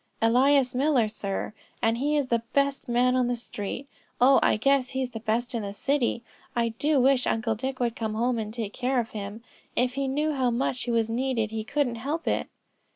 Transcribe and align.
"Elias 0.19 0.73
Miller, 0.73 1.07
sir; 1.07 1.53
and 1.79 1.99
he 1.99 2.15
is 2.17 2.29
the 2.29 2.41
best 2.53 2.89
man 2.89 3.15
on 3.15 3.27
the 3.27 3.35
street; 3.35 3.87
oh 4.19 4.39
I 4.41 4.57
guess 4.57 4.89
he's 4.89 5.11
the 5.11 5.19
best 5.19 5.53
in 5.53 5.61
the 5.61 5.73
city. 5.73 6.23
I 6.55 6.69
do 6.69 6.99
wish 6.99 7.27
Uncle 7.27 7.53
Dick 7.53 7.79
would 7.79 7.95
come 7.95 8.15
home 8.15 8.39
and 8.39 8.51
take 8.51 8.73
care 8.73 8.99
of 8.99 9.11
him. 9.11 9.43
If 9.75 9.93
he 9.93 10.07
knew 10.07 10.33
how 10.33 10.49
much 10.49 10.85
he 10.85 10.89
was 10.91 11.07
needed 11.07 11.51
he 11.51 11.63
couldn't 11.63 11.97
help 11.97 12.27
it." 12.27 12.47